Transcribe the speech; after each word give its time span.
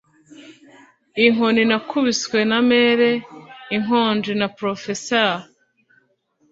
Inkoni 1.25 1.63
nakubiswe 1.69 2.39
na 2.49 2.59
mère, 2.69 3.11
inkonji 3.75 4.33
na 4.41 4.47
professeur 4.59 5.35